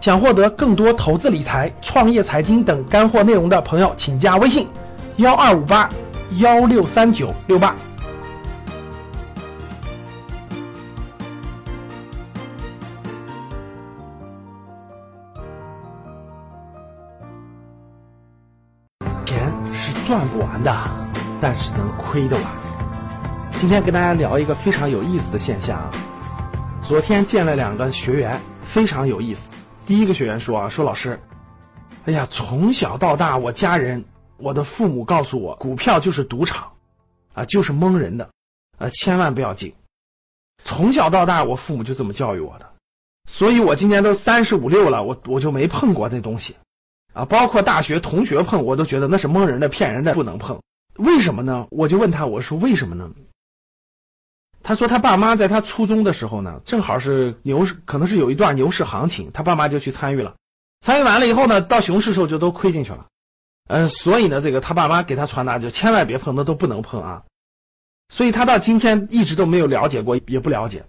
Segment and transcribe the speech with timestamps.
[0.00, 4.68] 想获得更多投资理财、创业财经等干货内容的朋友，请加微信
[5.16, 5.90] 幺二五八
[6.38, 7.74] 幺六三九六八。
[19.26, 20.74] 钱是赚不完的，
[21.40, 22.44] 但是能亏得完。
[23.56, 25.90] 今天跟大家聊一个非常有意思的现象啊。
[26.82, 29.50] 昨天见了两个学员，非常有意思。
[29.88, 31.18] 第一个学员说啊，说老师，
[32.04, 34.04] 哎呀，从小到大，我家人、
[34.36, 36.72] 我的父母告诉我，股票就是赌场
[37.32, 38.28] 啊，就是蒙人的
[38.76, 39.72] 啊，千万不要进。
[40.62, 42.74] 从小到大，我父母就这么教育我的，
[43.30, 46.56] 所以我今年都三十五六了，我我就没碰过那东西
[47.14, 50.60] 啊，包括大学同学碰，我都觉得那是蒙人的、骗人的，不能碰。
[50.96, 51.66] 为什么呢？
[51.70, 53.10] 我就问他，我说为什么呢？
[54.68, 60.34] 他说他爸妈在他初中的时候呢，正好是牛市，可能是有一段牛市行情，他爸妈就去参与了。
[60.82, 63.06] 参与完了以后呢，到熊市时候就都亏进去了。
[63.66, 67.22] 嗯，所以呢，这个他爸妈给他传达就千万别碰，那都不能碰啊。
[68.10, 70.84] 所以他到今天一直都没有了解过，也不了解。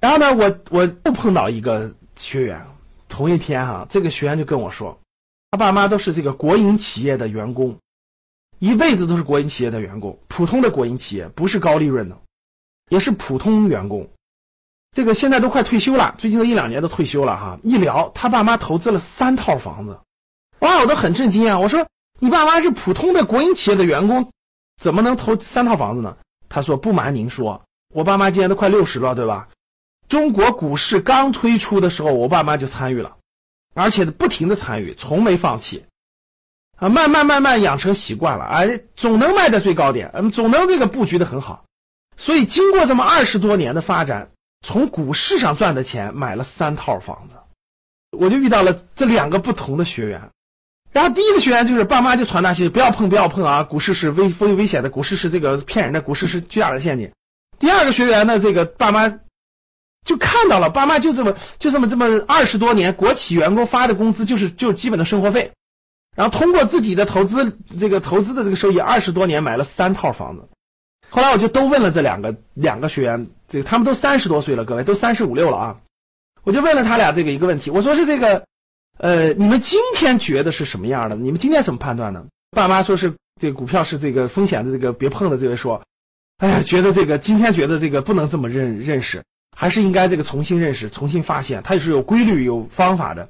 [0.00, 2.68] 然后呢，我我又碰到一个学员，
[3.06, 4.98] 同一天哈，这个学员就跟我说，
[5.50, 7.80] 他爸妈都是这个国营企业的员工，
[8.58, 12.16] 一辈子都是国营企业的员工，普通的国营企业，不是高利润的。
[12.88, 14.10] 也是普通员工，
[14.92, 17.58] 这个现在都快退休了，最近这一两年都退休了哈。
[17.62, 20.00] 一聊，他爸妈投资了三套房子，
[20.58, 21.58] 哇，我都很震惊啊！
[21.58, 21.86] 我说
[22.18, 24.30] 你爸妈是普通的国营企业的员工，
[24.76, 26.16] 怎么能投三套房子呢？
[26.48, 27.62] 他说不瞒您说，
[27.94, 29.48] 我爸妈今年都快六十了，对吧？
[30.08, 33.16] 中国股市刚推出的时候，我爸妈就参与了，
[33.74, 35.86] 而且不停的参与，从没放弃
[36.76, 41.64] 啊，慢慢慢慢养成习惯了，哎，总能卖在最高点，嗯，总能这个布局的很好。
[42.22, 44.30] 所以经过这么二十多年的发展，
[44.64, 47.34] 从股市上赚的钱买了三套房子，
[48.16, 50.30] 我就遇到了这两个不同的学员。
[50.92, 57.10] 然后第一个学员就是爸妈就传达信息，不要碰不要碰啊，股市是危危危险的，股市是这个骗人的，股市是巨大的陷阱。
[57.58, 59.18] 第二个学员呢，这个爸妈
[60.04, 65.54] 就看到了，爸妈就这么就这么这么二十多年，国企员工发的工资就是就是基本的生活费，
[66.14, 70.48] 然后通过自己的投资这个投资的这个收益，二十多年买了三套房子。
[71.14, 75.80] 后来我就都问了这两个两个学员，这个他们都三十多岁了，各位都三十五六了啊。
[76.42, 78.46] 我就问了他俩这个一个问题，我说是这个
[78.96, 81.16] 呃，你们今天觉得是什么样的？
[81.16, 82.24] 你们今天怎么判断呢？
[82.50, 85.36] 爸妈说是这个股票是这个风险的，这个别碰的。
[85.36, 85.82] 这位说，
[86.38, 89.22] 哎呀，觉得这个今天觉得这个不能这么认认识，
[89.54, 93.28] 还是应该这个重新认识，重新发现，它也是有规律、有方法的。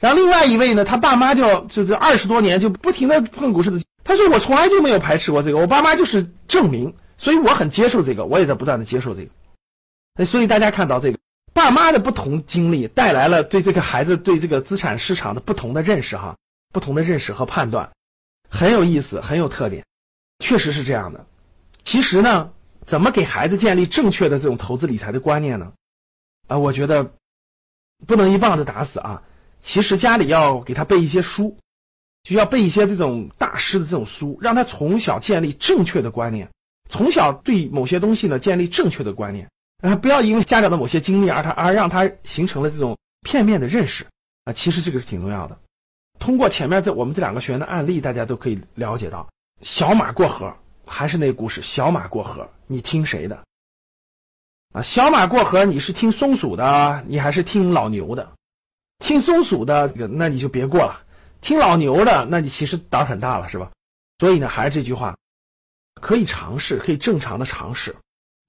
[0.00, 6.94] 然后另外一位呢，他爸妈就就这二十多年就不停的碰股市的，他说我从来就没有排斥过这个，我爸妈就是证明。
[7.16, 10.26] 所以我很接受这个，我也在不断的接受这个。
[10.26, 11.18] 所以大家看到这个
[11.52, 16.36] 爸妈的不同经历带来了对这个孩子对这个资产市场的不同的认识哈，
[16.72, 17.92] 不同的认识和判断，
[18.48, 19.84] 很有意思，很有特点，
[20.38, 21.26] 确实是这样的。
[21.82, 22.52] 其实呢，
[22.84, 25.72] 怎么给孩子建立正确的这种投资理财的观念呢？
[26.46, 27.12] 啊，我觉得
[28.06, 29.22] 不能一棒子打死啊。
[29.62, 31.56] 其实家里要给他背一些书，
[32.22, 36.50] 就要背一些这种大师的这种书，让他从小建立正确的观念。
[36.88, 39.50] 从小对某些东西呢建立正确的观念，
[39.82, 44.06] 啊，不要因为家长的某些经历而他而让他形成了这种片面的认识
[44.44, 45.58] 啊，其实这个是挺重要的。
[46.18, 49.28] 通过前面这我们这两个学员的案例，大家都可以了解到，
[49.60, 50.54] 小马过河
[50.86, 53.44] 还是那故事，小马过河，你听谁的
[54.72, 54.82] 啊？
[54.82, 58.32] 小马过河，你是听松鼠的，你还是听老牛的？
[58.98, 61.04] 听松鼠的，那你就别过了；
[61.40, 63.72] 听老牛的，那你其实胆很大了，是吧？
[64.18, 65.16] 所以呢，还是这句话。
[66.00, 67.96] 可以尝试，可以正常的尝试，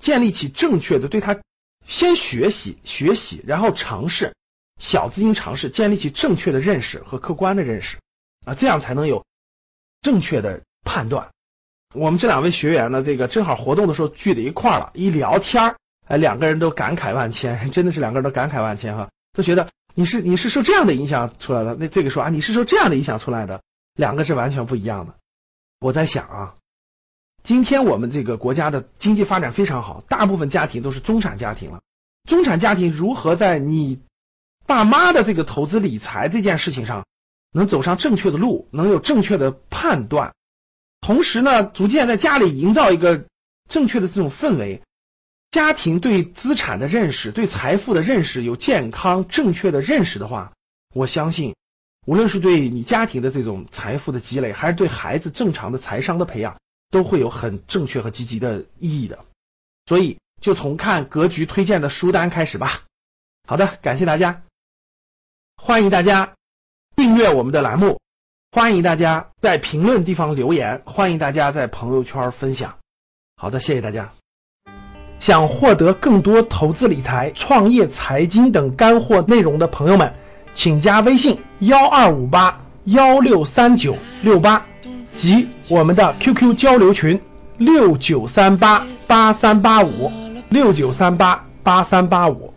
[0.00, 1.38] 建立起正确的对他
[1.86, 4.34] 先学习学习，然后尝试
[4.80, 7.98] 小资金尝试，建立起正确的认识和客观的认识
[8.46, 9.24] 啊，这样才能有
[10.00, 11.30] 正确的判断。
[11.94, 15.76] 我们这两位学员呢，这个正好活动的时候聚在一块儿了，一聊天
[16.06, 23.62] 哎，两个人都感慨万千， 真的是两个人都感慨万千哈，都觉得你是你是受这样的影响出来的，那这个说啊，你是受这样的影响出来的，
[23.94, 25.14] 两个是完全不一样的。
[25.80, 26.54] 我在想啊。
[27.42, 31.80] 今天我们这个国家的经济发展非常好，大部分家庭都是中产家庭了。
[32.24, 34.00] 中产家庭如何在你
[34.64, 37.04] 爸妈的这个投资理财这件事情上
[37.52, 40.34] 能走上正确的路，能有正确的判断，
[41.00, 43.24] 同时呢，逐渐在家里营造一个
[43.68, 44.82] 正确的这种氛围，
[45.50, 50.52] 家庭对资产的认识、对财富的认识有健康正确的认识的话，
[50.94, 51.56] 我相信，
[52.06, 56.61] 无论是对你家庭的这种财富的积累，还是对孩子正常的财商的培养。
[56.92, 59.24] 都会有很正确和积极的意义的，
[59.86, 62.82] 所以就从看格局推荐的书单开始吧。
[63.48, 64.42] 好的，感谢大家。
[65.56, 66.34] 欢迎大家
[66.94, 67.98] 订阅我们的栏目，
[68.50, 72.78] 欢迎大家在评论地方留言，欢迎大家在朋友圈分享。
[73.36, 74.12] 好的，谢谢大家。
[75.18, 80.14] 想获得更多投资理财、创业、财经等干货内容的朋友们，
[80.52, 84.66] 请加微信幺二五八幺六三九六八
[85.14, 87.20] 及我们的 QQ 交流群
[87.58, 90.10] 六九三八八三八五
[90.48, 92.52] 六九三八八三八五。